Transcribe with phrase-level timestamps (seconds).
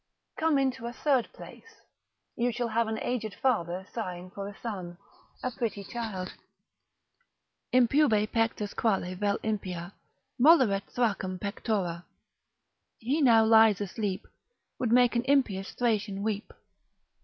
[0.39, 1.75] Come into a third place,
[2.35, 4.97] you shall have an aged father sighing for a son,
[5.43, 6.33] a pretty child;
[7.71, 9.91] Impube pectus quale vel impia
[10.39, 12.03] Molliret Thracum pectora.
[12.97, 14.25] ———He now lies asleep,
[14.79, 16.51] Would make an impious Thracian weep.